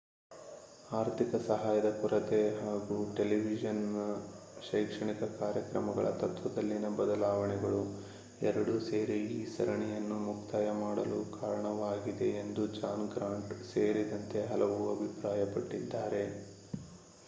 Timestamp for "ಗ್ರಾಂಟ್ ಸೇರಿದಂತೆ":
13.13-14.41